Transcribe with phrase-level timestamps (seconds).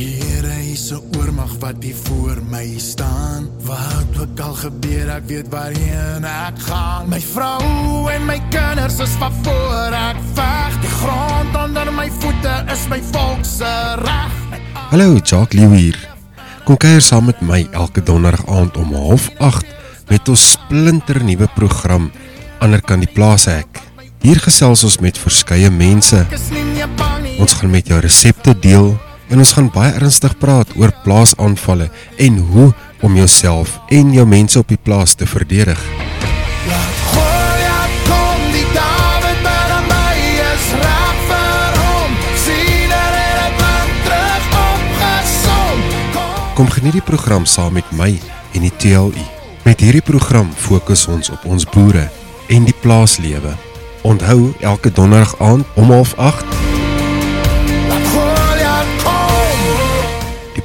[0.00, 3.48] Here is 'n oormag wat hier voor my staan.
[3.62, 7.08] Wat ook al gebeur, ek weet waarheen ek gaan.
[7.08, 10.80] My vrou en my kinders is van voor ek veg.
[10.80, 14.32] Die grond onder my voete is my volk se reg.
[14.90, 16.08] Hallo, Jacques Lew hier.
[16.64, 19.62] Kom kuier saam met my elke donderdag aand om 08:30
[20.08, 22.10] met ons splinter nuwe program
[22.58, 23.80] Ander kan die plaas ek.
[24.20, 26.26] Hier gesels ons met verskeie mense.
[27.38, 28.98] Ons gaan met jou resepte deel
[29.30, 34.58] en ons gaan baie ernstig praat oor plaasaanvalle en hoe om jouself en jou mense
[34.58, 35.80] op die plaas te verdedig.
[35.80, 36.10] Er
[46.60, 48.10] Kom geniet die program saam met my
[48.52, 49.22] en die TLU.
[49.64, 52.02] Met hierdie program fokus ons op ons boere
[52.52, 53.54] en die plaaslewe.
[54.04, 56.79] Onthou elke donderdag aand om 08:30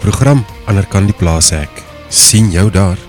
[0.05, 1.81] program Ander kan die plaas ek.
[2.09, 2.99] sien jou daar.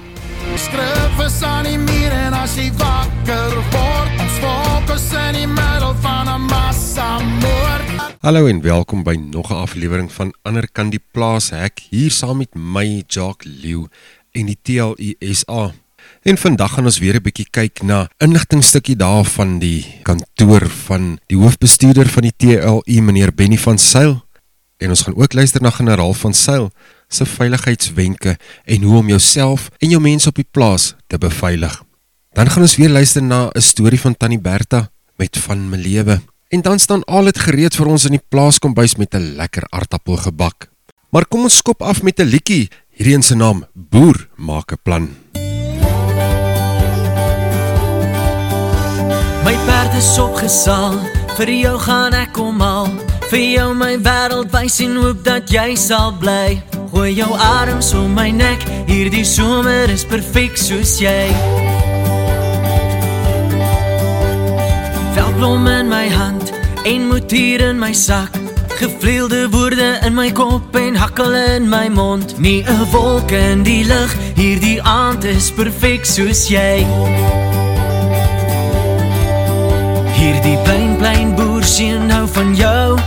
[0.57, 6.29] Is aan die muur en as jy wakker word, ons fokus in die middel van
[6.29, 8.17] 'n massa moord.
[8.25, 12.39] Hallo en welkom by nog 'n aflewering van Ander kan die plaas hek hier saam
[12.39, 13.87] met my Jacques Lew
[14.33, 15.73] en die TLUSA.
[16.23, 21.37] En vandag gaan ons weer 'n bietjie kyk na inligtingstukkie daarvan die kantoor van die
[21.37, 24.26] hoofbestuurder van die TLU meneer Benny van Sail
[24.77, 26.71] en ons gaan ook luister na generaal van Sail
[27.09, 31.83] se veiligheidswenke en hoe om jouself en jou mense op die plaas te beveilig.
[32.33, 36.21] Dan gaan ons weer luister na 'n storie van Tannie Bertha met van my lewe.
[36.49, 40.69] En dan staan al dit gereed vir ons in die plaaskombuis met 'n lekker aardappelgebak.
[41.11, 42.71] Maar kom ons skop af met 'n liedjie.
[42.91, 45.17] Hierdie een se naam Boer maak 'n plan.
[49.45, 50.99] My perd is opgesaal,
[51.37, 53.16] vir jou gaan ek kom al.
[53.27, 56.61] Vir jou my wêreld wys en hoop dat jy sal bly.
[56.93, 61.27] Gooi jou arms om my nek, hierdie somer is perfek soos jy.
[65.17, 66.55] Velblom in my hand,
[66.87, 68.39] en motier in my sak.
[68.79, 72.39] Gevleelde woorde in my kop en hakkel in my mond.
[72.39, 76.87] Nie 'n wolk in die lug, hierdie aand is perfek soos jy.
[80.15, 81.26] Hierdie klein klein boerseun
[82.17, 82.99] hou van jou.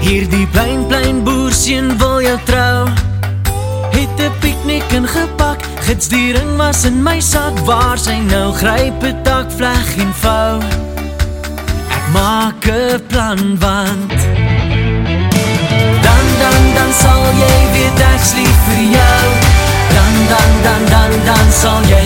[0.00, 2.88] Hierdie klein klein boerseun wil jou trou.
[3.94, 9.02] Het 'n piknik ingepak, gits die ring was in my sak waar sy nou gryp
[9.02, 10.54] 'n tak vleg en vou.
[11.96, 14.18] Ek maak 'n plan want
[16.06, 19.22] dan dan dan sal jy weet ek's lief vir jou.
[19.94, 21.97] Dan dan dan dan dan sal jy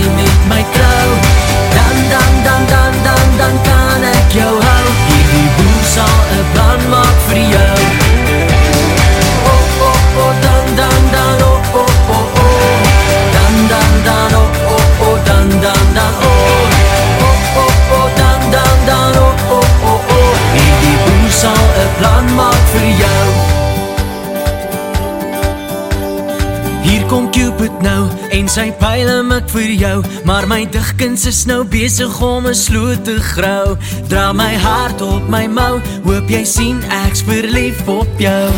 [28.53, 29.99] sy pile mik vir jou,
[30.29, 33.77] maar my digkuns is nou besig om 'n sloot te grou.
[34.09, 38.49] Dra my hart op my mou, hoop jy sien ek's verlief op jou.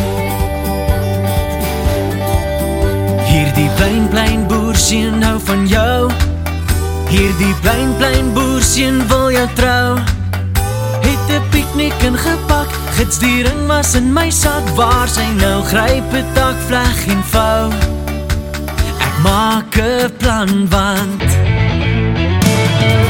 [3.31, 6.10] Hierdie klein klein boerseun hou van jou.
[7.09, 9.99] Hierdie klein klein boerseun wil jou trou.
[11.06, 16.12] Het 'n piknik ingepak, gits die ring was in my sak waar sy nou gryp
[16.12, 17.94] 'n tak vleg en vou.
[19.25, 21.29] Ek maak 'n plan want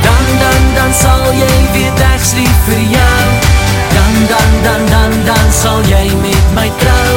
[0.04, 3.22] dan dan dan sal jy weet ek's lief vir jou.
[3.94, 7.14] Dan dan dan dan dan sal jy met my trou.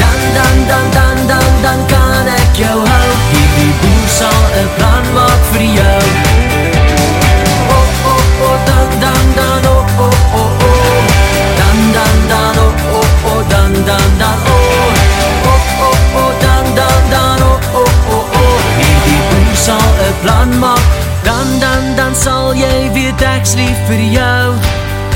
[0.00, 3.08] Dan dan dan dan dan dan kan ek jou hou.
[3.32, 6.31] Hierdie boer sal 'n plan maak vir jou.
[22.12, 24.48] Dan sal jy weet ek's lief vir jou.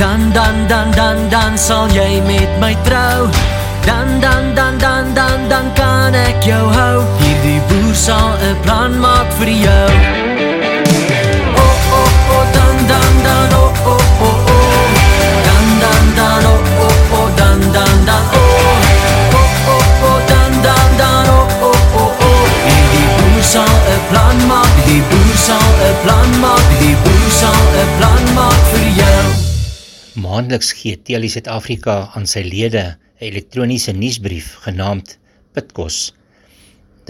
[0.00, 3.28] Dan dan dan dan dan sal jy met my trou.
[3.84, 7.04] Dan dan dan dan dan dan kan ek jou hou.
[7.20, 10.35] Hierdie boer sal 'n plan maak vir jou.
[25.46, 26.68] Sal 'n plan maak.
[26.82, 29.24] Die boer sal 'n plan maak vir jou.
[30.24, 32.96] Maandeliks gee Telie Suid-Afrika aan sy lede 'n
[33.28, 35.18] elektroniese nuusbrief genaamd
[35.54, 35.98] pitkos.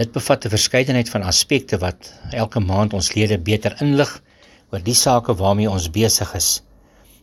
[0.00, 2.12] Dit bevat 'n verskeidenheid van aspekte wat
[2.42, 4.12] elke maand ons lede beter inlig
[4.70, 6.48] oor die sake waarmee ons besig is.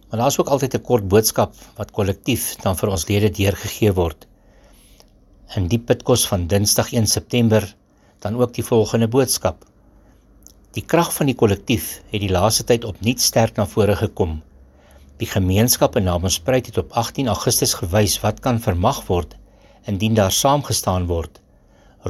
[0.10, 4.26] Maar daar's ook altyd 'n kort boodskap wat kollektief dan vir ons lede deurgegee word.
[5.56, 7.76] In die pitkos van Dinsdag 1 September
[8.20, 9.73] dan ook die volgende boodskap.
[10.74, 14.40] Die krag van die kollektief het die laaste tyd opnuut sterk na vore gekom.
[15.22, 19.36] Die gemeenskap in Namerspreit het op 18 Augustus gewys wat kan vermag word
[19.92, 21.38] indien daar saamgestaan word.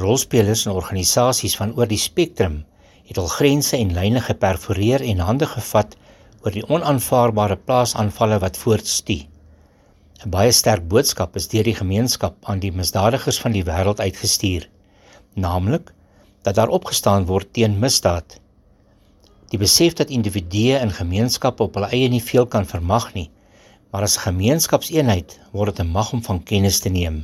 [0.00, 2.62] Rolspelers en organisasies van oor die spektrum
[3.10, 5.92] het al grense en lyne geperforeer en hande gevat
[6.40, 9.26] oor die onaanvaarbare plaasaanvalle wat voortstuur.
[10.24, 14.64] 'n Baie sterk boodskap is deur die gemeenskap aan die misdadigers van die wêreld uitgestuur,
[15.34, 15.92] naamlik
[16.42, 18.40] dat daar opgestaan word teen misdaad.
[19.54, 23.28] Die besef dat individue en gemeenskappe op hulle eie nie veel kan vermag nie,
[23.92, 27.20] maar as 'n gemeenskapseenheid word dit 'n mag om van kennis te neem.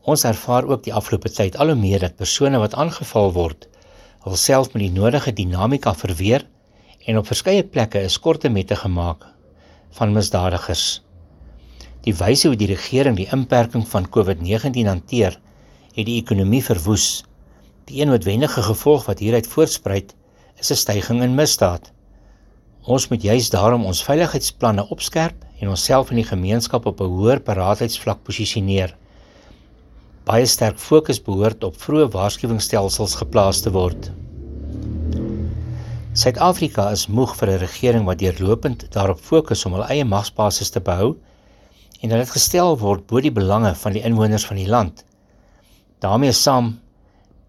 [0.00, 3.68] Ons ervaar ook die afgelope tyd al hoe meer dat persone wat aangeval word,
[4.24, 6.46] hulself met die nodige dinamika verweer
[7.06, 9.26] en op verskeie plekke is korte mette gemaak
[9.90, 11.02] van misdadigers.
[12.00, 15.40] Die wyse hoe die regering die inperking van COVID-19 hanteer,
[15.94, 17.24] het die ekonomie verwoes.
[17.84, 20.14] Die een noodwendige gevolg wat hieruit voortspruit,
[20.60, 21.92] is 'n stygings in misdaad.
[22.86, 27.40] Ons moet juis daarom ons veiligheidsplanne opskerp en onsself in die gemeenskap op 'n hoër
[27.40, 28.96] paratheidsvlak posisioneer.
[30.24, 34.10] Baie sterk fokus behoort op vroeë waarskuwingsstelsels geplaas te word.
[36.12, 40.80] Suid-Afrika is moeg vir 'n regering wat deurlopend daarop fokus om hul eie magsbasis te
[40.80, 41.16] behou
[42.00, 45.04] en dat dit gestel word bo die belange van die inwoners van die land.
[45.98, 46.78] daarmee saam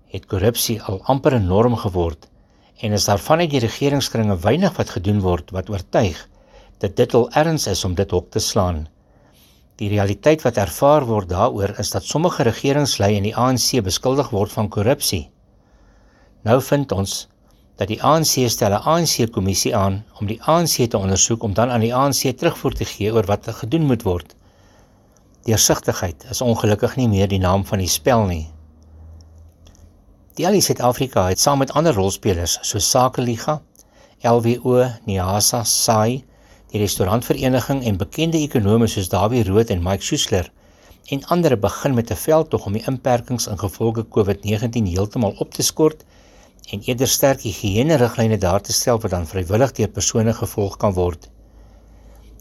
[0.07, 2.27] het korrupsie al amper 'n norm geword
[2.77, 6.27] en is daar vanuit die regeringskringe weinig wat gedoen word wat oortuig
[6.77, 8.83] dat dit al erns is om dit hok te slaan.
[9.81, 14.53] Die realiteit wat ervaar word daaroor is dat sommige regeringslei in die ANC beskuldig word
[14.53, 15.27] van korrupsie.
[16.45, 17.27] Nou vind ons
[17.77, 21.69] dat die ANC stel 'n ANC kommissie aan om die ANC te ondersoek om dan
[21.69, 24.35] aan die ANC terugvoer te gee oor wat gedoen moet word.
[25.43, 28.47] Deursigtigheid is ongelukkig nie meer die naam van die spel nie.
[30.37, 33.55] Die Allies Suid-Afrika het saam met ander rolspelers soos Sakeliga,
[34.21, 36.19] LWO, Niasa, SAI,
[36.69, 40.51] die restaurantvereniging en bekende ekonome soos Dawie Rood en Mike Schuessler
[41.15, 46.05] en ander begin met 'n veldtog om die inperkings ingevolge COVID-19 heeltemal op te skort
[46.69, 50.93] en eerder sterk higiëne riglyne daar te stel wat dan vrywillig deur persone gevolg kan
[50.93, 51.29] word.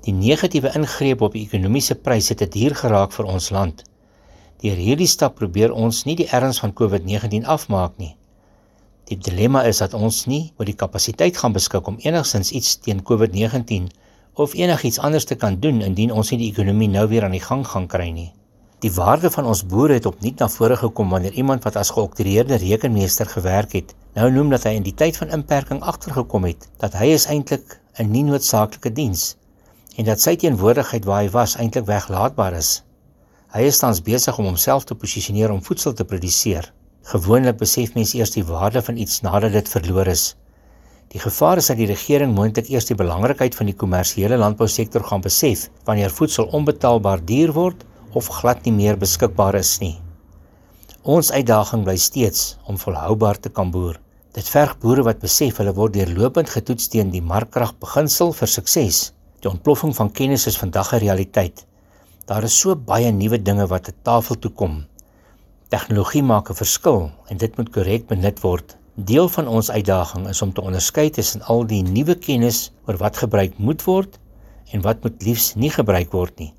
[0.02, 3.84] Die negatiewe ingreep op die ekonomiese pryse het dit hier geraak vir ons land.
[4.62, 8.14] Deur hierdie stap probeer ons nie die erns van COVID-19 afmaak nie.
[9.10, 13.02] Die dilemma is dat ons nie oor die kapasiteit gaan beskik om enigsins iets teen
[13.10, 13.90] COVID-19
[14.44, 17.44] of enigiets anders te kan doen indien ons nie die ekonomie nou weer aan die
[17.44, 18.30] gang gaan kry nie.
[18.84, 22.56] Die waarde van ons boere het opnuut na vore gekom wanneer iemand wat as geoktroeëerde
[22.64, 26.96] rekenmeester gewerk het, nou noem dat hy in die tyd van inperking agtergekom het dat
[26.96, 29.36] hy is eintlik 'n nie noodsaaklike diens
[29.96, 32.82] en dat sy teenwoordigheid waar hy was eintlik weglaatbaar is.
[33.56, 36.66] Hy is tans besig om homself te posisioneer om voedsel te produseer.
[37.08, 40.24] Gewoonlik besef mense eers die waarde van iets nadat dit verloor is.
[41.14, 45.24] Die gevaar is dat die regering moontlik eers die belangrikheid van die kommersiële landbousektor gaan
[45.24, 47.86] besef wanneer voedsel onbetaalbaar duur word
[48.20, 49.94] of glad nie meer beskikbaar is nie.
[51.16, 53.96] Ons uitdaging bly steeds om volhoubaar te kan boer.
[54.36, 59.00] Dit verg boere wat besef hulle word deurlopend getoets teen die markkrag beginsel vir sukses.
[59.40, 61.64] Die ontploffing van kennis is vandag 'n realiteit.
[62.26, 64.72] Daar is so baie nuwe dinge wat te tafel toe kom.
[65.70, 68.76] Tegnologie maak 'n verskil en dit moet korrek benut word.
[68.94, 73.20] Deel van ons uitdaging is om te onderskei tussen al die nuwe kennis oor wat
[73.22, 74.18] gebruik moet word
[74.72, 76.52] en wat moet liefs nie gebruik word nie.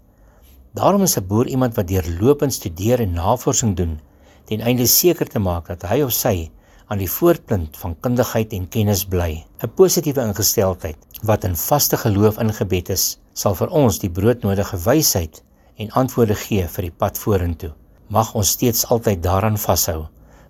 [0.73, 3.99] Daarom is 'n boer iemand wat deurlopend studeer en navorsing doen
[4.45, 6.49] ten einde seker te maak dat hy of sy
[6.87, 9.45] aan die voorpunt van kundigheid en kennis bly.
[9.59, 15.43] 'n Positiewe ingesteldheid wat in vaste geloof ingebed is, sal vir ons die broodnodige wysheid
[15.77, 17.73] en antwoorde gee vir die pad vorentoe.
[18.09, 20.07] Mag ons steeds altyd daaraan vashou.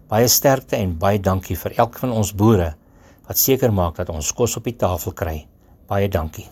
[0.08, 2.74] Baie sterkte en baie dankie vir elkeen van ons boere
[3.28, 5.42] wat seker maak dat ons kos op die tafel kry.
[5.88, 6.48] Baie dankie.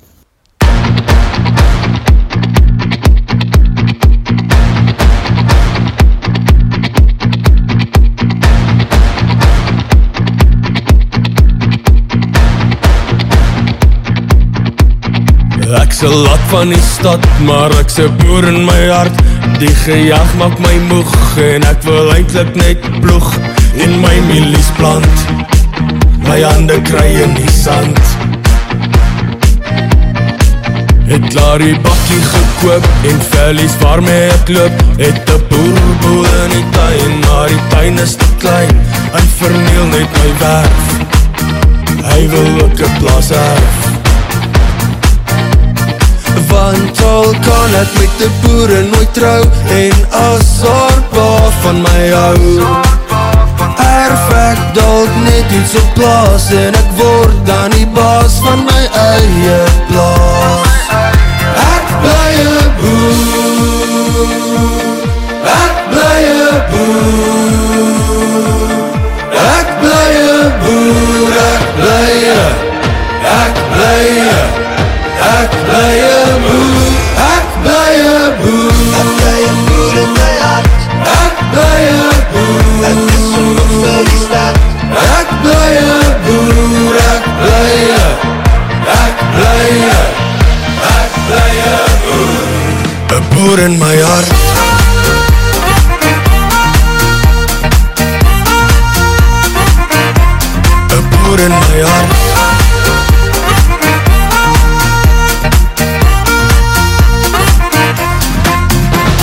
[15.95, 19.15] Ek's 'n lat van die stad, maar ek's 'n boer in my hart.
[19.59, 23.29] Die gejag maak my moeg en ek wil eintlik net ploeg
[23.83, 25.15] in my mielies plant.
[26.27, 28.03] My hande kry in die sand.
[31.07, 34.77] Het klaar die bakkie gekoop en vellies waarmee ek loop.
[34.97, 38.75] Het 'n boerboel in die tuin, maar die tuin is te klein.
[39.15, 40.77] Hy verniel net my werk.
[42.11, 43.94] Hy wil ook 'n plaas hê.
[46.55, 49.41] Want al kan ek met die boere nooit trou
[49.83, 51.31] En as zorgpa
[51.61, 52.93] van my hou
[54.05, 56.45] Erf ek dalk net iets op plaas.
[56.51, 59.59] En ek word dan die baas van my eie
[59.89, 60.73] plaas.
[61.63, 64.25] Ek bly een boer.
[65.53, 67.95] Ek bly een boer.
[69.45, 71.31] Ek bly een boer.
[71.45, 72.53] Ek bly een.
[73.37, 74.49] Ek bly een.
[75.31, 76.14] Ek bly een
[93.35, 94.27] boer in my hart.
[100.95, 102.13] Een boer in my hart.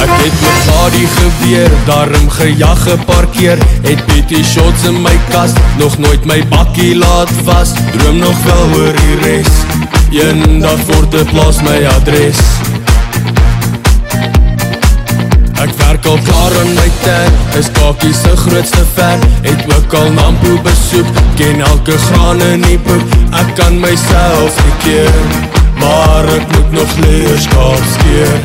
[0.03, 5.99] Ek het met Gadi geweer, daarom gejag geparkeer Het PT shots in my kast, nog
[5.99, 9.67] nooit my bakkie laat vast Droom nog wel oor die rest,
[10.11, 12.43] een dag voor te plaas my adres
[15.93, 19.21] werk al klaar in my ten, is kakie sy grootste fan.
[19.45, 24.77] Het ook al Nampo besoek, ken elke graan in die boek Ek kan myself nie
[24.85, 25.19] keer,
[25.81, 28.41] maar ek moet nog leer skaap skeer.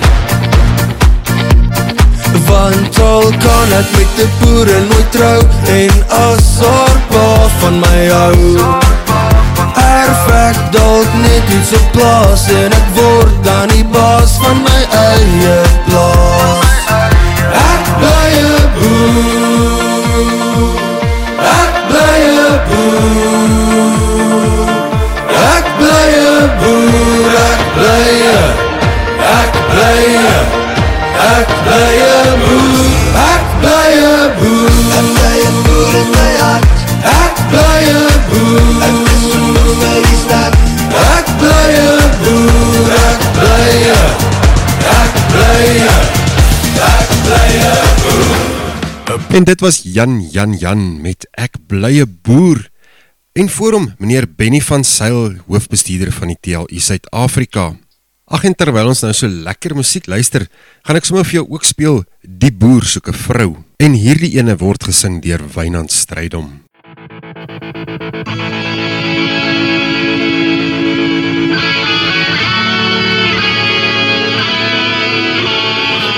[2.50, 5.40] Want al kan ek met die boere nooit trou
[5.74, 7.26] En as zorgpa
[7.62, 8.38] van my hou
[9.84, 14.80] Erf ek dalk net iets op plaas En ek word dan die baas van my
[15.02, 16.67] eie plaas
[31.28, 32.94] Ek bly een boer
[33.26, 34.27] Ek bly een
[49.38, 52.64] En dit was Jan Jan Jan met Ek blye boer.
[53.38, 57.68] En voor hom meneer Benny van Sail, hoofbestuurder van die TLU Suid-Afrika.
[58.26, 60.48] Ag en terwyl ons nou so lekker musiek luister,
[60.82, 63.52] gaan ek sommer vir jou ook speel Die boer soek 'n vrou.
[63.78, 66.66] En hierdie ene word gesing deur Wynand Strydom.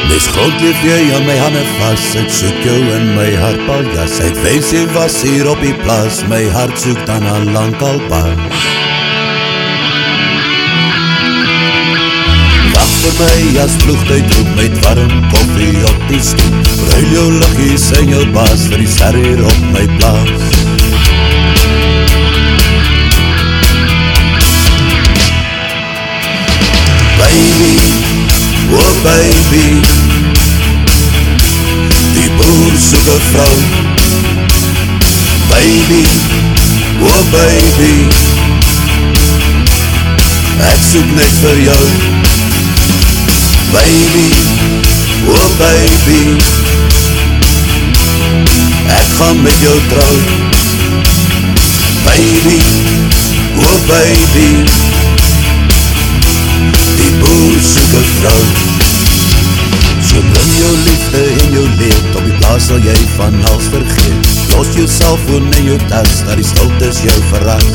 [0.10, 4.18] Mes grond leef jy aan my hande vas Ek soek jou in my hart paljas
[4.26, 6.24] Ek wees jy was hier op die plaas.
[6.32, 8.34] My hart soek dan al lang al pas.
[12.74, 16.74] Wacht vir my as vloegtuig roep Met warm koffie op die stoep.
[16.90, 20.50] Ruil jou lichies en jou baas Vir die ster hier op my plaas.
[27.20, 28.09] Baby,
[28.72, 29.82] oh baby.
[32.14, 33.58] Die boer soek een vrou.
[35.50, 36.04] Baby,
[37.02, 37.94] oh baby.
[40.70, 41.86] Ek soek net vir jou.
[43.72, 44.28] Baby,
[45.28, 46.22] oh baby.
[49.00, 50.20] Ek gaan met jou trouw.
[52.06, 52.60] Baby,
[53.56, 54.78] oh baby
[57.62, 58.42] soek een vrou
[60.10, 64.30] So bring jou liefde en jou leed Op die plaas sal jy van alles vergeet.
[64.54, 67.70] Los jou cellfoon en jou tas Dat die stiltes jou verras.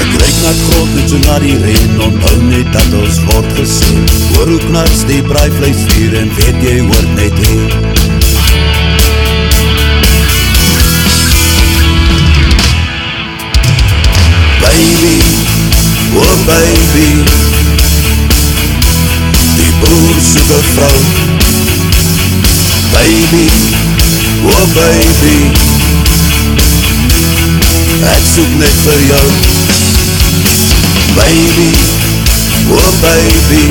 [0.00, 4.02] Ek reik na grond en so na die reen Onthou net dat ons word geseen
[4.32, 8.21] Hoor hoe knars die braaivlees vier En weet jy hoort net hier
[16.16, 17.08] oh baby
[19.56, 20.98] Die boer soek een vrou.
[22.92, 23.44] Baby,
[24.44, 25.36] oh baby
[28.12, 29.26] Ek soek net vir jou.
[31.16, 31.68] Baby,
[32.76, 33.64] oh baby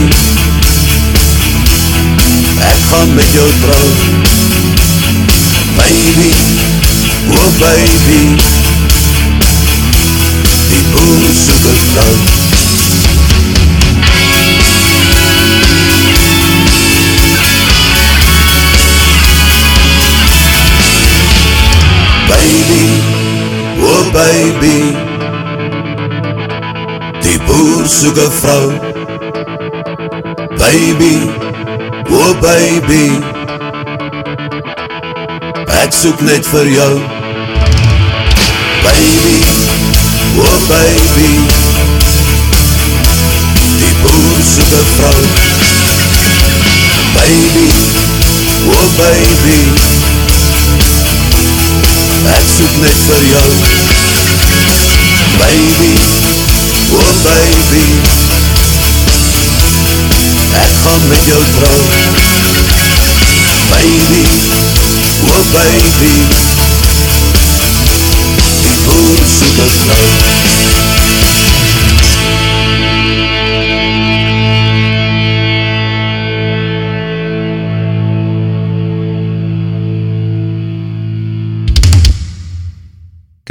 [2.72, 3.92] Ek gaan met jou trouw.
[5.76, 6.32] Baby,
[7.38, 8.61] oh baby
[10.94, 12.20] boom super sound
[22.30, 22.86] Baby,
[23.82, 24.80] oh baby
[27.22, 28.68] Die boer soek een vrou
[30.58, 31.16] Baby,
[32.10, 33.06] oh baby
[35.82, 36.94] Ek soek net vir jou.
[38.86, 39.81] Baby,
[40.46, 41.32] oh baby.
[43.80, 45.22] Die boer soek 'n vrou.
[47.16, 47.68] Baby,
[48.78, 49.60] oh baby.
[52.38, 53.50] Ek soek net vir jou.
[55.42, 55.94] Baby,
[56.94, 57.86] oh baby
[60.62, 61.82] Ek gaan met jou trouw
[63.70, 64.22] Baby,
[65.32, 66.81] oh baby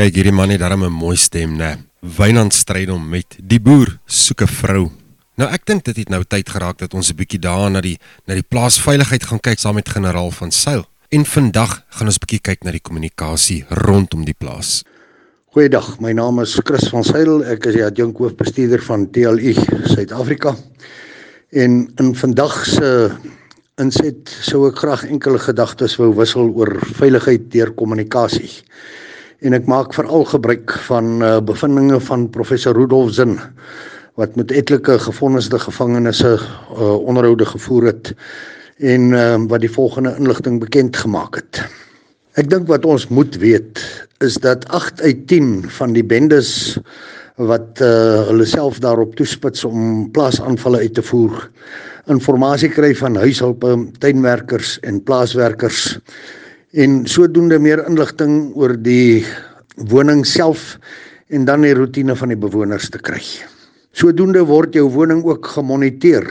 [0.00, 1.76] Kyk hierdie man het darem 'n mooi stem, né?
[2.00, 4.90] Wynand Strydom met Die boer soek 'n vrou.
[5.37, 7.99] Nou ek dink dit het nou tyd geraak dat ons 'n bietjie daar na die
[8.26, 10.87] na die plaasveiligheid gaan kyk saam met generaal van Sail.
[11.09, 14.85] En vandag gaan ons bietjie kyk na die kommunikasie rondom die plaas.
[15.50, 17.40] Goeiedag, my naam is Chris van Sail.
[17.50, 19.50] Ek is die adjunk hoofbestuurder van TLU
[19.90, 20.52] Suid-Afrika.
[21.50, 22.90] En in vandag se
[23.83, 28.52] inset sou ek graag enkele gedagtes wou wissel oor veiligheid deur kommunikasie.
[29.42, 33.40] En ek maak veral gebruik van uh, bevindinge van professor Rudolf Zinn
[34.23, 36.38] wat met etlike gevonnisde gevangenes uh,
[36.78, 38.14] onderhoude gevoer het
[38.78, 41.66] en uh, wat die volgende inligting bekend gemaak het.
[42.38, 43.80] Ek dink wat ons moet weet
[44.22, 46.78] is dat 8 uit 10 van die bendes
[47.42, 51.49] wat uh, hulle self daarop toespits om plaasaanvalle uit te voer,
[52.06, 55.96] inligting kry van huishulpe, tuinwerkers en plaaswerkers
[56.78, 59.25] en sodoende meer inligting oor die
[59.90, 60.76] woning self
[61.34, 63.23] en dan die rotine van die bewoners te kry.
[63.90, 66.28] Sodoende word jou woning ook gemoniteer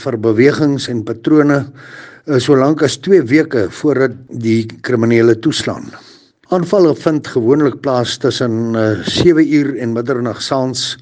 [0.00, 1.66] vir bewegings en patrone
[2.26, 5.88] solank as 2 weke voordat die kriminele toeslaan.
[6.52, 10.98] Aanvalle vind gewoonlik plaas tussen uh, 7 uur en middernag saans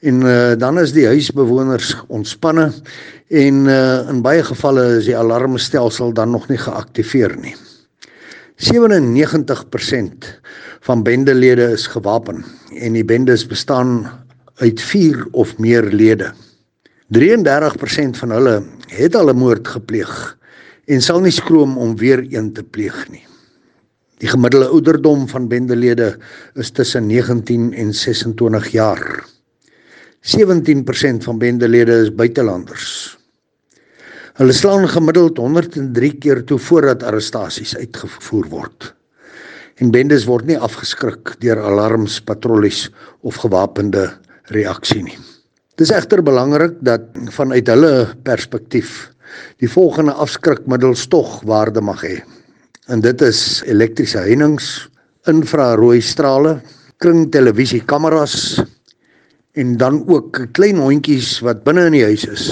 [0.00, 2.70] en uh, dan is die huisbewoners ontspanne
[3.28, 7.56] en uh, in baie gevalle is die alarmstelsel dan nog nie geaktiveer nie.
[8.62, 10.30] 97%
[10.86, 12.44] van bendelede is gewapen
[12.78, 14.06] en die bendes bestaan
[14.62, 16.30] uit 4 of meer lede.
[17.12, 18.62] 33% van hulle
[18.94, 20.36] het al 'n moord gepleeg
[20.86, 23.24] en sal nie skroom om weer een te pleeg nie.
[24.22, 26.14] Die gemiddelde ouderdom van bendelede
[26.60, 29.24] is tussen 19 en 26 jaar.
[30.24, 33.18] 17% van bendelede is buitelanders.
[34.34, 38.94] Hulle slaan gemiddeld 103 keer toe voordat arrestasies uitgevoer word.
[39.82, 42.88] En bendes word nie afgeskrik deur alarms, patrollies
[43.22, 44.08] of gewapende
[44.54, 45.18] reaksie nie.
[45.78, 47.92] Dis egter belangrik dat vanuit hulle
[48.26, 49.13] perspektief
[49.62, 52.22] die volgende afskrikmiddels tog waarde mag hê.
[52.88, 54.88] En dit is elektriese heininge,
[55.30, 56.58] infrarooi strale,
[57.00, 58.62] kringtelevisiekameras
[59.54, 62.44] en dan ook klein hondjies wat binne in die huis is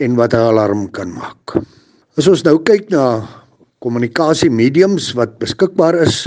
[0.00, 1.56] en wat 'n alarm kan maak.
[2.16, 3.28] As ons nou kyk na
[3.78, 6.26] kommunikasie mediums wat beskikbaar is,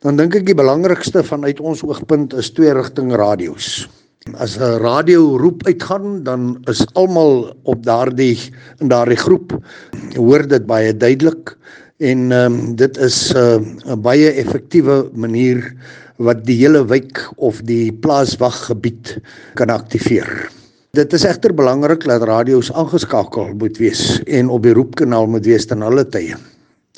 [0.00, 3.88] dan dink ek die belangrikste vanuit ons oogpunt is twee rigting radio's.
[4.34, 8.34] As 'n radio roep uitgaan, dan is almal op daardie
[8.82, 9.54] in daardie groep
[10.16, 11.54] hoor dit baie duidelik
[12.02, 15.62] en um, dit is 'n uh, baie effektiewe manier
[16.18, 19.18] wat die hele wijk of die plaaswaggebied
[19.54, 20.50] kan aktiveer.
[20.90, 25.66] Dit is egter belangrik dat radio's aangeskakel moet wees en op die roepkanaal moet wees
[25.66, 26.34] ten alle tye.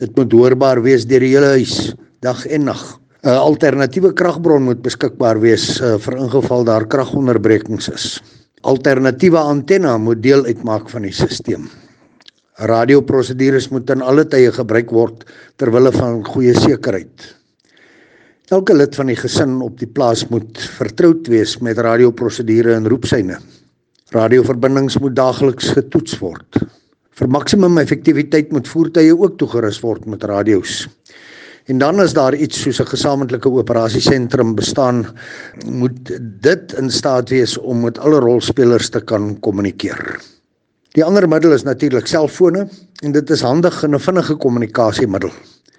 [0.00, 2.98] Dit moet hoorbaar wees deur die hele huis, dag en nag.
[3.26, 8.04] 'n Alternatiewe kragbron moet beskikbaar wees uh, vir ingeval daar kragonderbrekings is.
[8.62, 11.64] Alternatiewe antenna moet deel uitmaak van die stelsel.
[12.62, 15.24] Radioprosedures moet ten alle tye gebruik word
[15.58, 17.26] ter wille van goeie sekerheid.
[18.54, 23.40] Elke lid van die gesin op die plaas moet vertroud wees met radioprosedure en roepsyne.
[24.14, 26.62] Radioverbindings moet daagliks getoets word.
[27.18, 30.86] Vir maksimum effektiwiteit moet voertuie ook toegerus word met radio's.
[31.68, 35.06] En dan as daar iets soos 'n gesamentlike operasiesentrum bestaan,
[35.66, 40.20] moet dit in staat wees om met alle rolspelers te kan kommunikeer.
[40.96, 42.68] Die ander middel is natuurlik selfone
[43.02, 45.30] en dit is handig in 'n vinnige kommunikasiemiddel.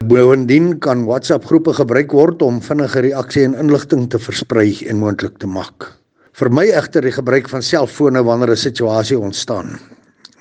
[0.06, 5.38] Bovendien kan WhatsApp groepe gebruik word om vinnige reaksie en inligting te versprei en moontlik
[5.38, 5.91] te maak.
[6.32, 9.80] Vermy egter die gebruik van selfone wanneer 'n situasie ontstaan.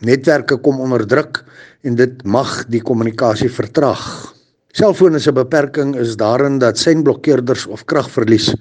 [0.00, 1.44] Netwerke kom onder druk
[1.82, 4.37] en dit mag die kommunikasie vertraag.
[4.78, 8.52] Selfone se beperking is daarin dat seinblokkeerders of kragverlies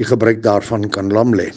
[0.00, 1.50] die gebruik daarvan kan lam lê.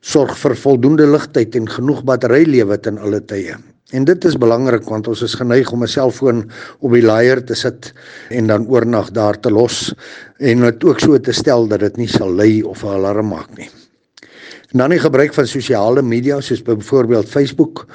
[0.00, 3.58] Sorg vir voldoende ligtyd en genoeg batterylewe ten alle tye.
[3.92, 6.38] En dit is belangrik want ons is geneig om 'n selfoon
[6.80, 7.92] op die laaier te sit
[8.30, 9.92] en dan oornag daar te los
[10.40, 13.58] en dit ook so te stel dat dit nie sal lui of 'n alarm maak
[13.58, 13.68] nie.
[14.72, 17.86] En dan die gebruik van sosiale media soos byvoorbeeld Facebook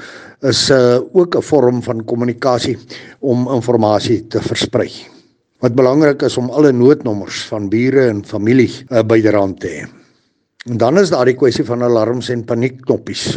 [0.42, 2.78] is uh, ook 'n vorm van kommunikasie
[3.20, 5.21] om inligting te versprei.
[5.62, 9.84] Wat belangrik is om alle noodnommers van bure en familie uh, byderhand te hê.
[10.66, 13.36] En dan is daar die kwessie van alarms en paniekknoppies.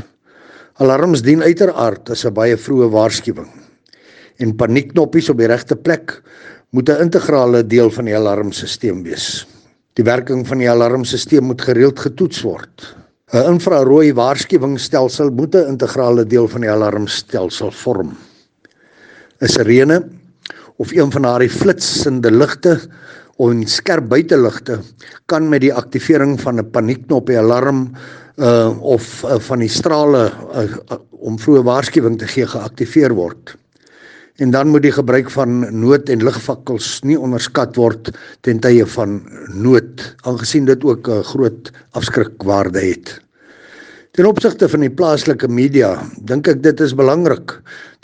[0.81, 3.51] Alarms dien uiteraard as 'n baie vroeë waarskuwing.
[4.41, 6.23] En paniekknoppies op die regte plek
[6.73, 9.47] moet 'n integrale deel van die alarmstelsel wees.
[9.93, 12.97] Die werking van die alarmstelsel moet gereeld getoets word.
[13.33, 18.17] 'n Infrarooi waarskuwingsstelsel moet 'n integrale deel van die alarmstelsel vorm.
[19.41, 20.24] 'n Sirene
[20.77, 22.81] of een van daardie flitsende ligte
[23.37, 24.79] of skerp buiteligte
[25.27, 27.93] kan met die aktivering van 'n paniekknop die alarm
[28.37, 33.57] uh of uh, van die strale uh, uh, om vroeë waarskuwing te gee geaktiveer word.
[34.37, 38.11] En dan moet die gebruik van nood- en ligvakkels nie onderskat word
[38.41, 39.23] ten tye van
[39.55, 43.24] nood, aangesien dit ook 'n groot afskrikwaarde het.
[44.15, 45.89] Ten opsigte van die plaaslike media,
[46.23, 47.57] dink ek dit is belangrik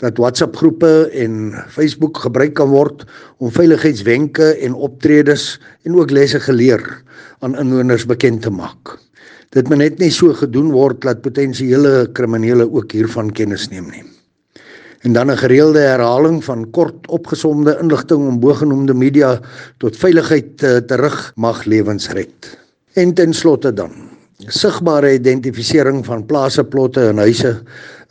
[0.03, 3.05] dat WhatsApp groepe en Facebook gebruik kan word
[3.39, 5.53] om veiligheidswenke en optredes
[5.87, 6.83] en ook lesse geleer
[7.39, 8.97] aan inwoners bekend te maak.
[9.55, 14.03] Dit moet net nie so gedoen word dat potensiële kriminele ook hiervan kennis neem nie.
[15.07, 19.39] En dan 'n gereelde herhaling van kort opgesomde inligting om bogenoemde media
[19.79, 22.57] tot veiligheid te, te rig mag lewens red.
[22.99, 24.10] En ten slotte dan
[24.49, 27.59] Sigbare identifisering van plase, plotte en huise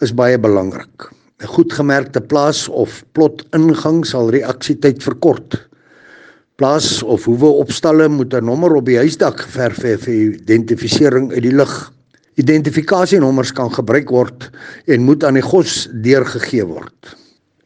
[0.04, 1.08] is baie belangrik.
[1.42, 5.56] 'n Goed gemerkte plaas of plot ingang sal reaksietyd verkort.
[6.56, 11.42] Plaas of hoewe opstalle moet 'n nommer op die huisdak geverf hê vir identifisering uit
[11.42, 11.92] die lug.
[12.36, 14.50] Identifikasienommers kan gebruik word
[14.86, 17.16] en moet aan die GOS deurgegee word.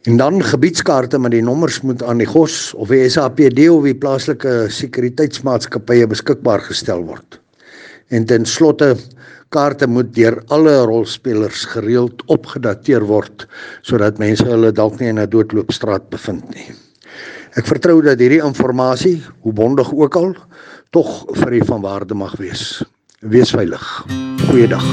[0.06, 3.94] En dan gebiedskaarte met die nommers moet aan die GOS of die SAPD of die
[3.94, 7.43] plaaslike sekuriteitsmaatskappye beskikbaar gestel word.
[8.08, 8.94] En ten slotte
[9.54, 13.46] kaarte moet deur alle rolspelers gereeld opgedateer word
[13.82, 16.72] sodat mense hulle dalk nie in 'n doodloopstraat bevind nie.
[17.54, 20.34] Ek vertrou dat hierdie inligting, hoe bondig ook al,
[20.90, 22.82] tog vir u van waarde mag wees.
[23.20, 24.04] Wees veilig.
[24.50, 24.84] Goeiedag.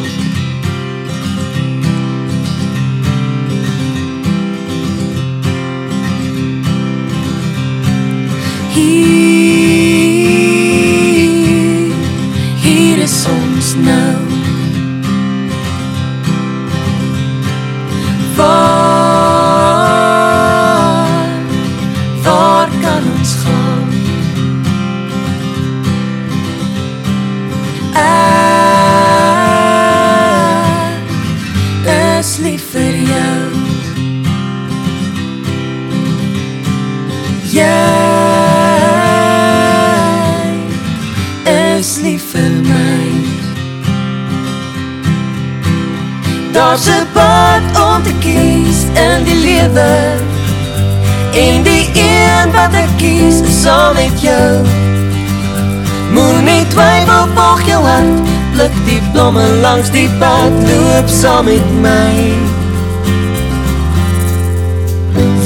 [59.81, 62.33] Langs die pad, loop saam met my.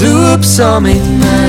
[0.01, 1.44] Loop saam met my.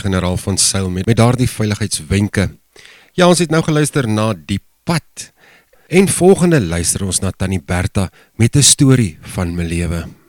[0.00, 2.50] Baie dankie generaal van Sail met met daardie veiligheidswenke.
[3.12, 5.32] Ja, ons het nou geluister na die pad.
[5.88, 10.19] En volgende luister ons na Tannie Bertha met 'n storie van my lewe.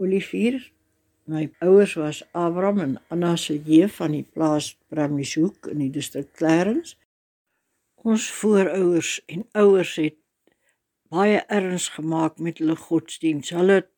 [0.00, 0.72] Olivier.
[1.26, 6.96] My ouers was Abraham en Anna Silje van die plaas Bramlieshoek in die distrik Clarence.
[8.00, 10.16] Ons voorouers en ouers het
[11.12, 13.52] baie erns gemaak met hulle godsdiens.
[13.52, 13.90] Hulle het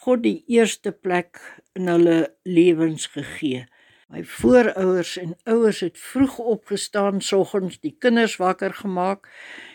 [0.00, 1.42] God die eerste plek
[1.76, 3.66] in hulle lewens gegee.
[4.08, 9.28] My voorouers en ouers het vroeg opgestaan, soggens die kinders wakker gemaak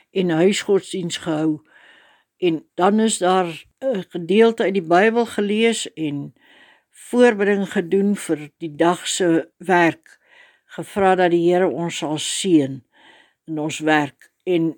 [0.09, 1.59] en huisgodsdiens gehou.
[2.41, 6.33] En dan is daar 'n gedeelte uit die Bybel gelees en
[6.89, 10.19] voorbereiding gedoen vir die dag se werk.
[10.65, 12.79] Gevra dat die Here ons sal seën
[13.47, 14.71] in ons werk en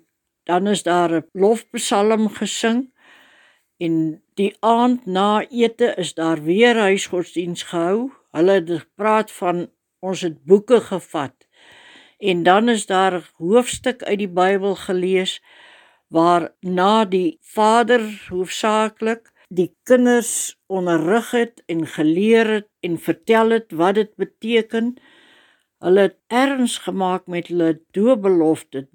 [0.44, 2.90] dan is daar 'n lofpsalm gesing
[3.78, 8.10] en die aand na ete is daar weer huisgodsdiens gehou.
[8.30, 11.34] Hulle het gepraat van ons het boeke gevat.
[12.18, 15.42] En dan is daar 'n hoofstuk uit die Bybel gelees
[16.08, 23.72] waar na die vader hoofsaaklik die kinders onderrig het en geleer het en vertel het
[23.72, 24.96] wat dit beteken.
[25.78, 28.88] Hulle het erns gemaak met hulle doopbelofte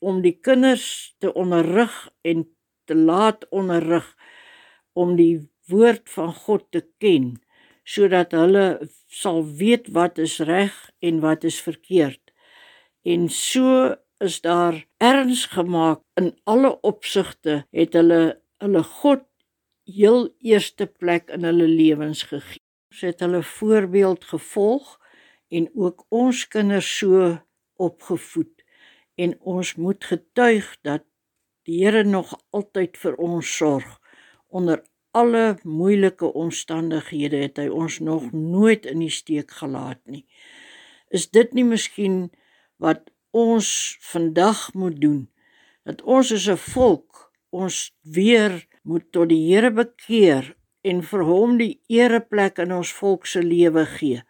[0.00, 2.46] om die kinders te onderrig en
[2.84, 4.06] te laat onderrig
[4.92, 7.34] om die woord van God te ken
[7.86, 12.20] sodat hulle sal weet wat is reg en wat is verkeerd.
[13.06, 19.24] En so is daar erns gemaak in alle opsigte het hulle hulle God
[19.84, 22.62] heel eerste plek in hulle lewens gegee.
[22.90, 24.96] Ons het hulle voorbeeld gevolg
[25.48, 27.36] en ook ons kinders so
[27.76, 28.64] opgevoed
[29.14, 31.04] en ons moet getuig dat
[31.66, 33.98] die Here nog altyd vir ons sorg
[34.48, 34.82] onder
[35.16, 40.24] alle moeilike omstandighede het hy ons nog nooit in die steek gelaat nie.
[41.08, 42.28] Is dit nie miskien
[42.82, 43.68] wat ons
[44.12, 45.22] vandag moet doen?
[45.84, 50.54] Dat ons as 'n volk ons weer moet tot die Here bekeer
[50.86, 54.22] en vir hom die ereplek in ons volk se lewe gee.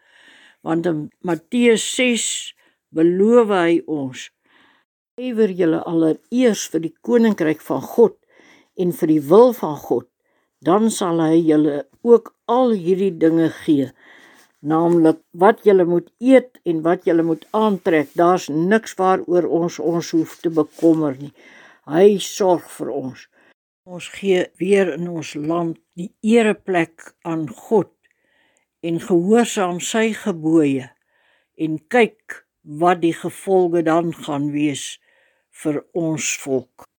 [0.63, 2.55] Want in Matteus 6
[2.97, 4.31] beloof hy ons
[5.17, 8.17] ywer julle allereers vir die koninkryk van God
[8.77, 10.09] en vir die wil van God,
[10.61, 13.89] dan sal hy julle ook al hierdie dinge gee.
[14.67, 18.09] Naamlik wat julle moet eet en wat julle moet aantrek.
[18.19, 21.33] Daar's niks waaroor ons ons hoef te bekommer nie.
[21.87, 23.27] Hy sorg vir ons.
[23.87, 27.93] Ons gee weer in ons land die ereplek aan God
[28.83, 30.91] en gehoorsaam sy gebooie
[31.63, 32.43] en kyk
[32.83, 34.97] wat die gevolge dan gaan wees
[35.63, 36.91] vir ons volk.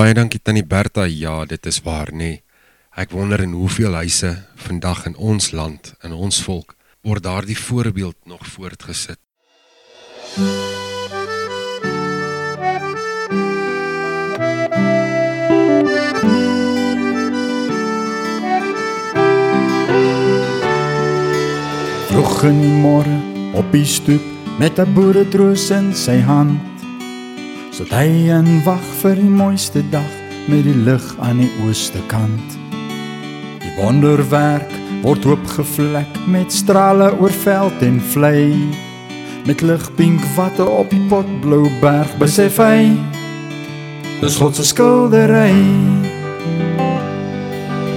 [0.00, 1.02] Baie dankie tannie Bertha.
[1.04, 2.16] Ja, dit is waar nê.
[2.16, 2.42] Nee.
[2.96, 6.72] Ek wonder in hoeveel huise vandag in ons land, in ons volk,
[7.04, 9.20] word daardie voorbeeld nog voortgesit.
[22.08, 23.20] Vroeg in die môre
[23.52, 24.24] op die stoep
[24.56, 26.69] met 'n boeretroos in sy hand.
[27.80, 30.08] So hy en wag vir die mooiste dag
[30.52, 32.56] met die lig aan die ooste kant.
[33.62, 34.68] Die wonderwerk
[35.00, 38.52] word oopgevlek met strale oor veld en vlei.
[39.48, 42.90] Met ligpink watte op die potblou berg besef hy
[44.20, 45.56] dis God se skildery.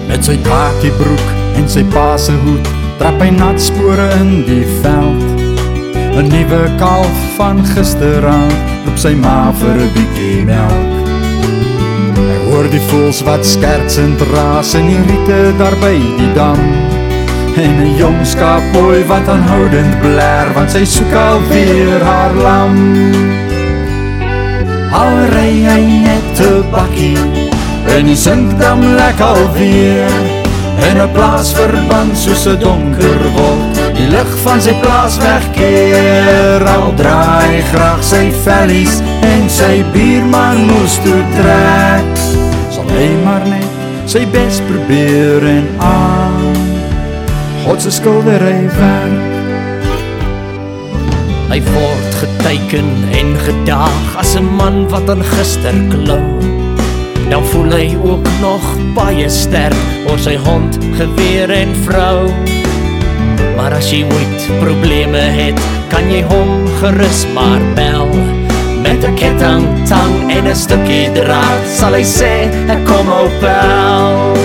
[0.08, 4.64] Met sy kakie broek en sy pa se hoed trap hy nat spore in die
[4.80, 5.28] veld.
[6.14, 11.06] 'n Nuwe kalf van gisteraand op sy ma vir 'n bietjie melk.
[12.30, 16.62] Hy hoor die voëls wat skertsend raas in die riete daar by die dam.
[17.64, 22.76] En 'n jong skaapboy wat aanhoudend bler want sy soek alweer haar lam.
[25.02, 27.18] Al ry hy net 'n bakkie
[27.96, 30.14] en die sinkdam lek alweer.
[30.88, 37.62] En 'n plaasverband soos 'n donker wolk Die lig van sy plaas wegkeer Al draai
[37.72, 42.24] graag sy vellies En sy bierman moes toe trek
[42.74, 43.70] Sal hy maar net
[44.10, 46.58] sy best probeer en aan
[47.64, 49.34] God se skildery werk
[51.54, 56.26] Hy word geteken en gedaag as 'n man wat aan gister klou.
[57.30, 58.66] Dan voel hy ook nog
[58.98, 59.78] baie sterk
[60.10, 62.53] oor sy hond, geweer en vrou.
[63.56, 65.60] Maar as jy ooit probleme het,
[65.92, 68.10] kan jy hom gerus maar bel.
[68.84, 72.34] Met 'n ketting, tang en 'n stukkie draad sal hy sê
[72.68, 74.38] ek kom op bel.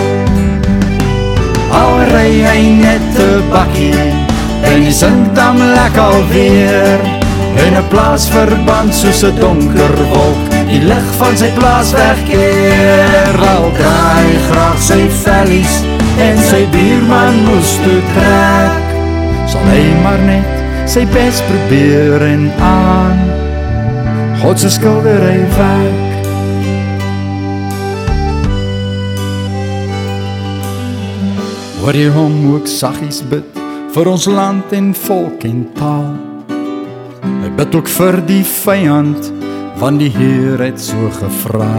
[1.81, 4.29] Al ry hy net 'n bakkie
[4.63, 7.01] en die sinkdam lek alweer
[7.65, 14.33] en 'n plaasverband soos 'n donker wolk die lig van sy plaas wegkeer al draai
[14.49, 15.75] graag sy vellies
[16.27, 18.88] en sy buurman moes toe trek
[19.49, 23.25] sal hy maar net sy bes probeer en aan
[24.43, 26.09] God se skildery werk
[31.89, 33.47] Hoor jy hom ook saggies bid
[33.95, 36.11] vir ons land en volk en taal.
[37.25, 39.31] Hy bid ook vir die vyand
[39.81, 41.71] want die Heer het so gevra.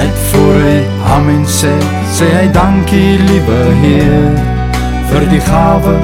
[0.00, 0.74] Net voor hy
[1.14, 1.70] amen sê,
[2.16, 4.61] sê hy dankie liewe Heer
[5.10, 5.94] vir die gawe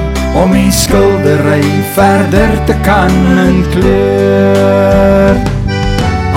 [0.43, 1.63] om die skildery
[1.97, 3.15] verder te kan
[3.47, 5.39] in kleur.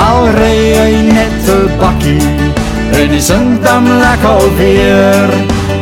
[0.01, 2.51] Al ry hy net 'n bakkie
[2.99, 5.29] en die sinkdam lek alweer.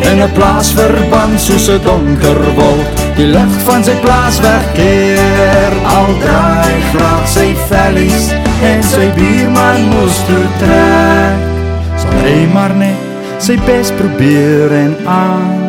[0.10, 5.74] In 'n plaasverband soos 'n donker wolk die lig van sy plaas wegkeer.
[5.96, 8.32] Al draai graag sy vellies
[8.72, 11.40] en sy buurman moes toe trek.
[12.02, 13.02] Sal hy maar net
[13.40, 15.69] sy bes probeer en aan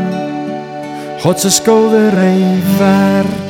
[1.21, 3.49] God se skildery werk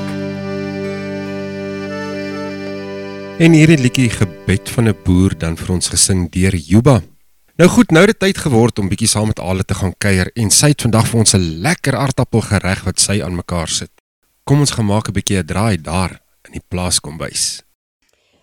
[3.38, 7.00] En hierdie liedjie gebed van 'n boer dan vir ons gesing deur Juba.
[7.56, 10.30] Nou goed, nou het dit tyd geword om bietjie saam met Ale te gaan kuier
[10.34, 13.90] en sy het vandag vir ons 'n lekker aardappelgereg wat sy aan mekaar sit.
[14.44, 17.62] Kom ons gemaak 'n bietjie 'n draai daar in die plaaskombuis.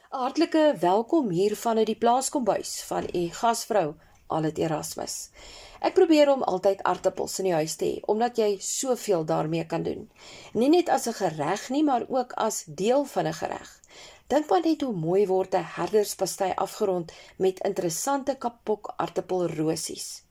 [0.10, 3.96] Hartlike welkom hier vanuit die plaaskombuis van u gasvrou
[4.28, 5.30] Alet Erasmus.
[5.80, 9.84] Ek probeer om altyd aardappels in die huis te hê omdat jy soveel daarmee kan
[9.84, 10.10] doen.
[10.54, 13.82] Nie net as 'n gereg nie, maar ook as deel van 'n gereg.
[14.28, 20.24] Dink maar net hoe mooi word 'n herderspastei afgerond met interessante kapok aardappelrosies.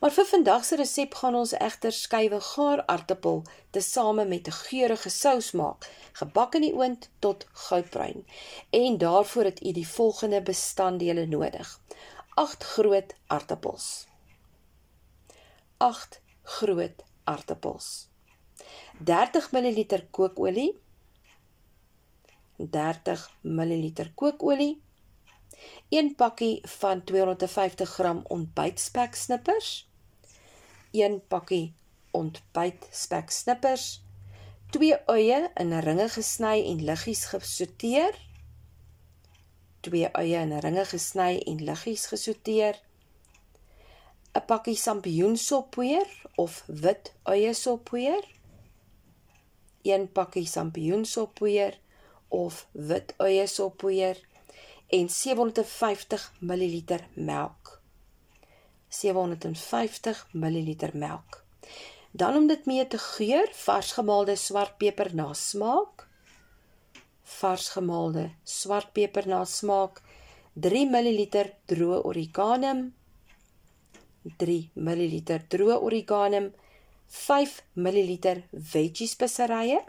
[0.00, 3.38] Maar vir vandag se resep gaan ons egter skywe gaar aardappel
[3.76, 8.26] tesame met 'n geurende sous maak, gebak in die oond tot goudbruin.
[8.70, 11.80] En daarvoor het u die volgende bestanddele nodig:
[12.34, 14.06] 8 groot aardappels.
[15.78, 18.08] 8 groot aardappels.
[19.04, 20.72] 30 ml kookolie
[22.58, 24.80] 30 ml kookolie,
[25.88, 29.88] 1 pakkie van 250 gram ontbytspeksnippers,
[30.92, 31.74] 1 pakkie
[32.16, 33.86] ontbytspeksnippers,
[34.72, 38.16] 2 eie in ringe gesny en liggies gesorteer,
[39.84, 42.80] 2 eie in ringe gesny en liggies gesorteer,
[44.36, 48.24] 'n pakkie sampioensoppoeier of wit eie soppoeier,
[49.82, 51.78] 1 pakkie sampioensoppoeier
[52.28, 54.18] of wit eie soppoeier,
[54.98, 57.80] en 750 ml melk.
[58.88, 61.44] 750 ml melk.
[62.10, 66.06] Dan om dit mee te geur, vars gemaalde swartpeper na smaak.
[67.22, 70.00] Vars gemaalde swartpeper na smaak.
[70.54, 71.26] 3 ml
[71.68, 72.74] droë oregano.
[74.38, 75.14] 3 ml
[75.52, 76.50] droë oregano.
[77.08, 79.80] 5 ml veggie speserye.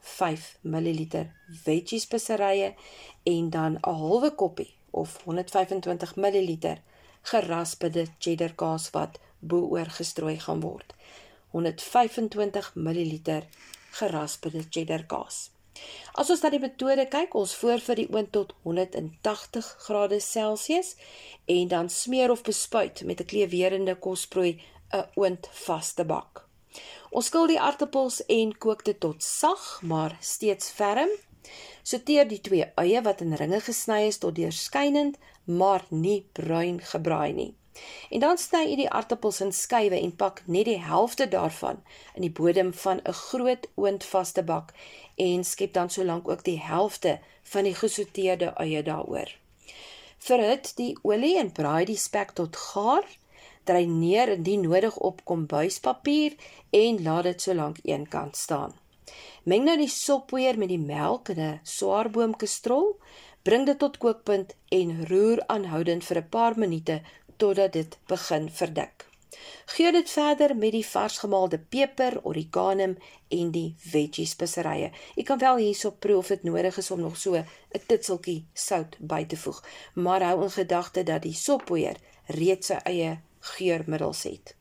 [0.00, 1.26] 5 ml
[1.64, 2.74] veggie speserye
[3.34, 6.78] en dan 'n halwe koppie of 125 ml
[7.22, 10.94] geraspede cheddar kaas wat bo-oor gestrooi gaan word.
[11.52, 13.42] 125 ml
[13.98, 15.53] geraspede cheddar kaas.
[16.14, 20.94] As ons na die metode kyk, ons voor vir die oond tot 180 grade Celsius
[21.50, 24.60] en dan smeer of bespuit met 'n kleewerende kosprooi
[24.92, 26.46] 'n oond vaste bak.
[27.10, 31.10] Ons skil die aartappels en kook dit tot sag, maar steeds ferm.
[31.82, 37.32] Sorteer die twee eie wat in ringe gesny is tot deurskynend, maar nie bruin gebraai
[37.32, 37.54] nie.
[38.10, 41.82] En dan sny jy die aartappels in skywe en pak net die helfte daarvan
[42.14, 44.72] in die bodem van 'n groot oondvaste bak
[45.16, 49.36] en skep dan solank ook die helfte van die gesorteerde eie daaroor.
[50.18, 53.04] Verhit die olie en braai die spek tot gaar
[53.64, 56.32] dreineer indien nodig op kombuispapier
[56.70, 58.72] en laat dit solank eenkant staan.
[59.44, 62.96] Meng nou die soppoeier met die melk in 'n swaarboomkastrol,
[63.42, 67.02] bring dit tot kookpunt en roer aanhoudend vir 'n paar minute
[67.36, 69.06] totdat dit begin verdik.
[69.66, 72.94] Geur dit verder met die vars gemaalde peper, oregano
[73.28, 74.90] en die veggie speserye.
[75.16, 77.46] Jy kan wel hierso proe of dit nodig is om nog so 'n
[77.86, 79.62] titseltjie sout by te voeg,
[79.94, 84.56] maar hou in gedagte dat die soppoeier reeds sy eie geurmiddels het.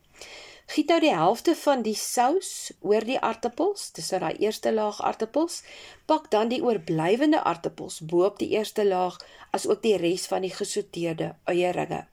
[0.66, 5.02] Giet nou die helfte van die sous oor die aartappels, dis nou daai eerste laag
[5.02, 5.64] aartappels.
[6.06, 9.20] Pak dan die oorblywende aartappels bo-op die eerste laag,
[9.52, 12.08] asook die res van die gesorteerde eierringe.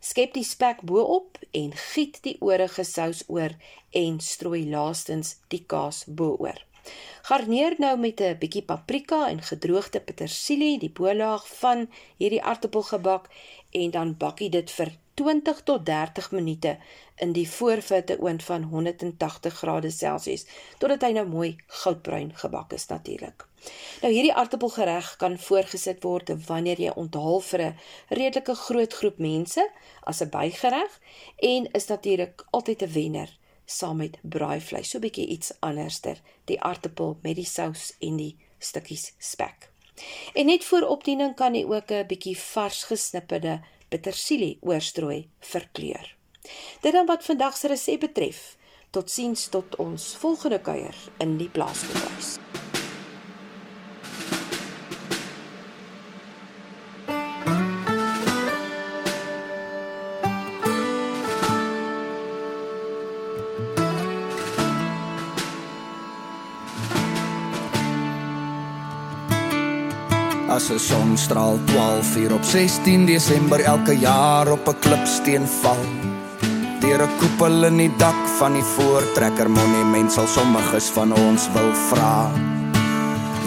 [0.00, 3.54] Skep die spek bo-op en giet die oorige sous oor
[4.02, 6.60] en strooi laastens die kaas bo-oor.
[7.28, 13.28] Garneer nou met 'n bietjie paprika en gedroogde petersilie die bo-laag van hierdie aartappelgebak
[13.70, 16.78] en dan bakkie dit vir 20 tot 30 minute
[17.16, 20.46] in die voorfitte oond van 180 grade Celsius
[20.78, 23.51] totdat hy nou mooi goudbruin gebak is natuurlik.
[24.02, 29.70] Nou hierdie aartappelgereg kan voorgesit word wanneer jy onthaal vir 'n redelike groot groep mense
[30.02, 31.00] as 'n bygereg
[31.38, 33.30] en is natuurlik altyd 'n wenner
[33.64, 38.36] saam met braaivleis, so 'n bietjie iets anderster, die aartappel met die sous en die
[38.58, 39.70] stukkies spek.
[40.34, 46.16] En net voor opdiening kan jy ook 'n bietjie vars gesnippede petersilie oorstrooi vir kleur.
[46.80, 48.56] Dit dan wat vandag se resep betref.
[48.90, 52.38] Totsiens tot ons volgende kuier in die plaaskoolhuis.
[70.74, 75.84] As 'n sonstraal 12 uur op 16 Desember elke jaar op 'n klipsteen val.
[76.80, 81.72] Deur 'n koepel in die dak van die voortrekker monument sal sommiges van ons wil
[81.88, 82.30] vra.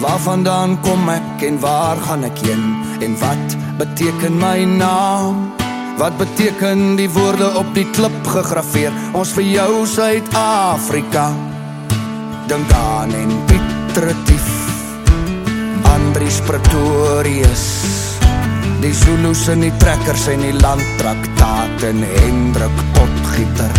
[0.00, 2.64] Waarvandaan kom ek en waar gaan ek heen
[3.00, 3.46] en wat
[3.78, 5.52] beteken my naam?
[5.98, 8.92] Wat beteken die woorde op die klip gegraveer?
[9.12, 11.32] Ons vir jou Suid-Afrika.
[12.46, 14.65] Dink aan en Piet Retief
[15.94, 17.64] Andries Pretorius.
[18.80, 23.72] Die Zulus en die trekkers en die landtraktaat en Hendrik Potgieter.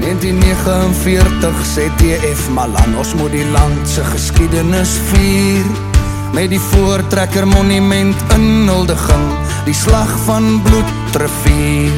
[0.00, 5.68] 1949 sê TF Malan ons moet die land se geskiedenis vier.
[6.34, 9.28] Met die voortrekker monument inhuldiging
[9.68, 11.94] die slag van bloedrivier.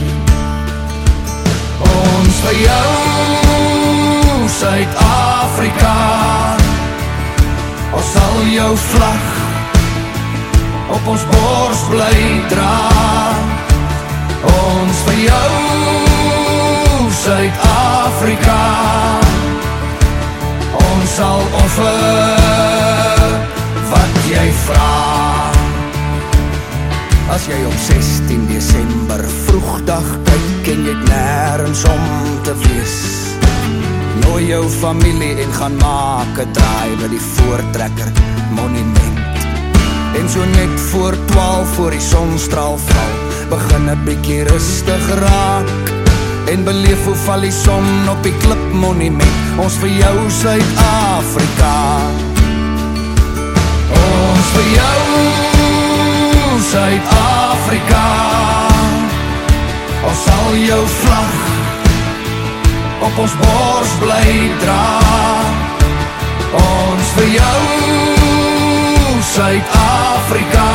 [1.86, 3.16] Ons vir jou
[4.56, 6.55] Suid-Afrika
[7.96, 9.28] Ons sal jou vlag
[10.92, 12.18] op ons bors bly
[12.50, 12.74] dra.
[14.52, 15.52] Ons vir jou
[17.22, 18.58] Suid-Afrika.
[20.82, 23.24] Ons sal offer
[23.90, 24.92] wat jy vra.
[27.32, 32.04] As jy op 16 Desember vroegdag kyk en jy nêrens om
[32.46, 33.25] te wees
[34.24, 38.10] nooi jou familie en gaan maak 'n draai by die voortrekker
[38.50, 39.18] monument.
[40.18, 43.12] En so net voor 12 voor die sonstraal val,
[43.48, 45.84] begin 'n bietjie rustig raak
[46.52, 51.76] en beleef hoe val die son op die klip monument, ons vir jou Suid-Afrika.
[53.90, 55.00] Ons vir jou
[56.70, 58.06] Suid-Afrika
[60.06, 61.45] Ons sal jou vlag
[63.00, 64.32] op ons bors bly
[64.62, 64.84] dra.
[66.56, 67.60] Ons vir jou
[69.36, 70.68] Suid-Afrika.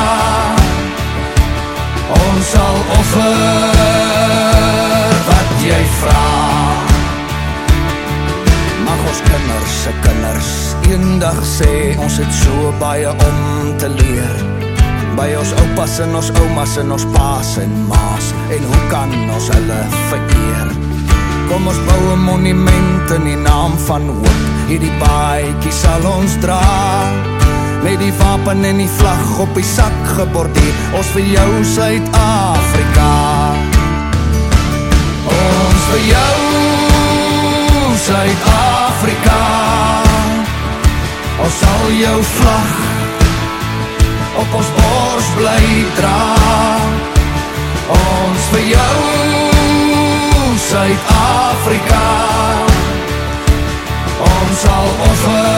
[2.11, 3.79] Ons sal offer
[5.29, 6.91] wat jy vraag
[8.85, 10.51] Mag ons kinders se kinders
[10.91, 11.71] eendag sê
[12.03, 14.45] ons het so baie om te leer.
[15.17, 19.51] By ons oupas en ons oumas en ons paas en maas en hoe kan ons
[19.55, 20.71] hulle vereer
[21.51, 24.39] Kom ons bou 'n monument in die naam van hoop.
[24.69, 26.63] Hierdie baadjie sal ons dra.
[27.83, 30.73] Met die wapen en die vlag op die sak geborduur.
[30.97, 33.11] Ons vir jou Suid-Afrika.
[35.27, 36.39] Ons vir jou
[38.07, 39.41] Suid-Afrika.
[41.43, 42.71] Ons sal jou vlag
[44.41, 45.65] op ons bors bly
[45.99, 46.19] dra.
[47.99, 49.50] Ons vir jou
[50.69, 52.05] Suid-Afrika.
[54.31, 55.51] Ons sal offer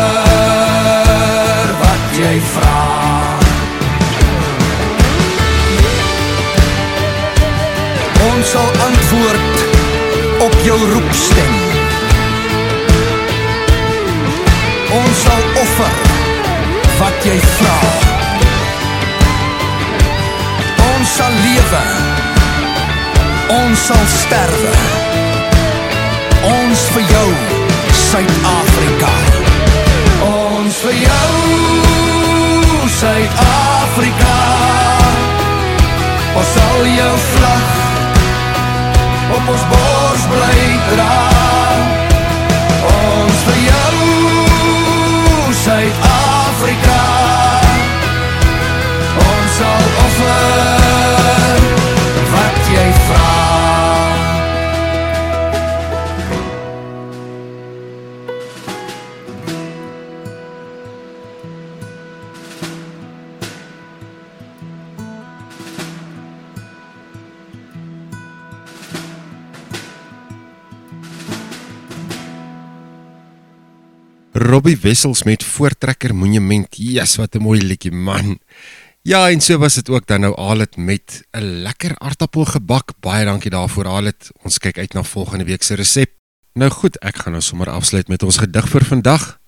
[1.83, 3.03] wat jy vraag
[8.29, 9.63] Ons sal antwoord
[10.47, 11.53] op jou roepstem.
[15.01, 15.93] Ons sal offer
[16.99, 17.77] wat jy vra.
[20.93, 22.12] Ons sal lewe
[23.53, 24.71] Ons sal sterwe.
[26.49, 27.29] Ons vir jou
[27.99, 29.11] Suid-Afrika.
[30.25, 31.33] Ons vir jou
[32.95, 34.37] Suid-Afrika.
[36.33, 37.69] Ons sal jou vlag
[39.37, 41.19] op ons bors bly dra.
[42.95, 43.93] Ons vir jou
[45.63, 46.92] Suid-Afrika
[74.53, 76.67] Robbie Wessels met Voortrekker Monument.
[76.77, 78.39] Yes, wat 'n mooi liedjie, man.
[79.01, 82.91] Ja, en so was dit ook dan nou Alet met 'n lekker aartappelgebak.
[82.99, 84.31] Baie dankie daarvoor Alet.
[84.43, 86.11] Ons kyk uit na volgende week se resep.
[86.53, 89.39] Nou goed, ek gaan nou sommer afsluit met ons gedig vir vandag.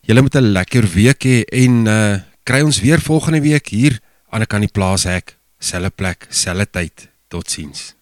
[0.00, 4.40] Julle moet 'n lekker week hê en uh kry ons weer volgende week hier aan
[4.40, 7.08] 'n kan die plaas hek, selfe plek, selfe tyd.
[7.28, 7.94] Totsiens.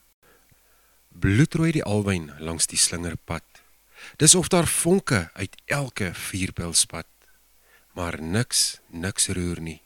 [1.19, 3.52] Bloedrooi die alwyn langs die slingerpad.
[4.17, 7.07] Dis of daar vonke uit elke vuurpylspat.
[7.93, 9.83] Maar niks, niks roer nie.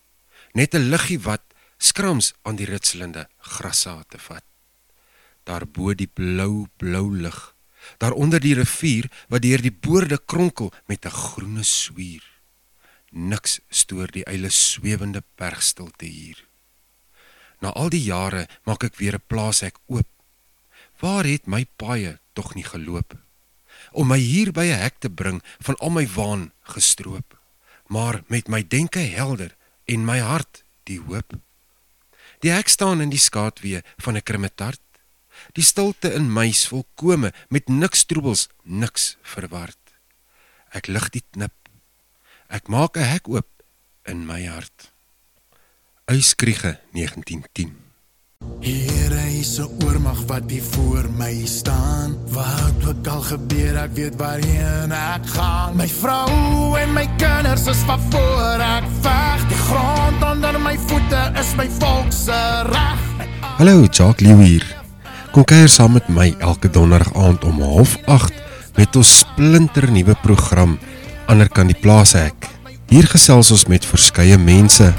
[0.52, 1.42] Net 'n liggie wat
[1.78, 4.44] skrams aan die ritselende grassate vat.
[5.44, 7.54] Daar bo die blou, blou lig.
[7.98, 12.24] Daar onder die rivier wat deur die boorde kronkel met 'n groene swier.
[13.10, 16.48] Niks stoor die eile swewende bergstilte hier.
[17.60, 20.08] Na al die jare maak ek weer 'n plaashek oop.
[21.00, 23.25] Waar het my paaie tog nie geloop?
[23.96, 27.38] Om my hier by 'n hek te bring van al my waan gestroop,
[27.88, 31.32] maar met my denke helder en my hart die hoop.
[32.40, 34.82] Die hek staan in die skaduwee van 'n krimetart,
[35.52, 39.78] die stilte in my is volkome met niks troebels, niks verward.
[40.72, 41.54] Ek lig die knip.
[42.48, 43.48] Ek maak 'n hek oop
[44.04, 44.92] in my hart.
[46.06, 47.85] Uyskriege 1910
[48.66, 52.16] Here is 'n oormag wat hier voor my staan.
[52.28, 55.76] Wat ook al gebeur, ek weet waarheen ek gaan.
[55.76, 59.48] My vrou en my kinders is van voor ek veg.
[59.48, 63.00] Die grond onder my voete is my volk se reg.
[63.56, 64.76] Hallo, Jacques Lew hier.
[65.30, 68.30] Kom kuier saam met my elke donderdag aand om 08:30
[68.74, 70.78] met ons splinter nuwe program
[71.26, 72.34] Anderkant die plaashek.
[72.88, 74.94] Hier gesels ons met verskeie mense.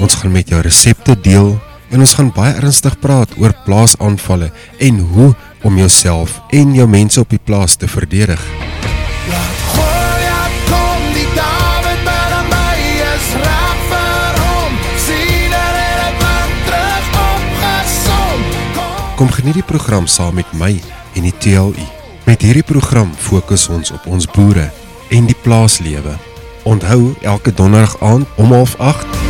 [0.00, 1.60] Ons gaan met jou resepte deel
[1.90, 7.20] en ons gaan baie ernstig praat oor plaasaanvalle en hoe om jouself en jou mense
[7.20, 8.40] op die plaas te verdedig.
[8.40, 8.70] Er.
[19.20, 20.70] Kom geniet die program saam met my
[21.12, 21.84] en die TLU.
[22.24, 24.70] Met hierdie program fokus ons op ons boere
[25.12, 26.16] en die plaaslewe.
[26.64, 29.29] Onthou elke donderdag aand om 08:30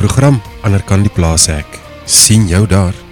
[0.00, 1.78] program Anderkant die plaashek.
[2.06, 3.09] sien jou daar.